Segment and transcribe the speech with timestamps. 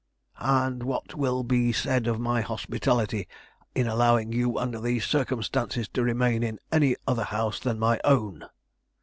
[0.39, 3.27] "And what will be said of my hospitality
[3.75, 8.45] in allowing you under these circumstances to remain in any other house than my own?"